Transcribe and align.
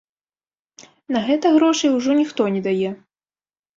На 1.15 1.21
гэта 1.29 1.45
грошай 1.57 1.89
ужо 1.99 2.11
ніхто 2.21 2.51
не 2.57 2.61
дае. 2.69 2.89